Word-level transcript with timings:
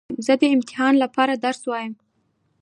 زه 0.25 0.33
د 0.41 0.43
امتحان 0.55 0.93
له 1.01 1.07
پاره 1.15 1.35
درس 1.45 1.61
وایم. 1.67 1.93